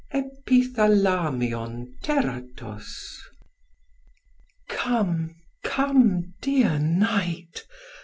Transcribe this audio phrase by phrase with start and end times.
[0.15, 3.19] Epithalamion Teratos.
[4.67, 7.67] Come, come, dear Night!